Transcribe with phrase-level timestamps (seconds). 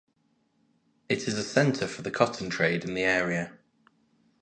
[1.09, 3.59] It is a centre for the cotton trade in the area.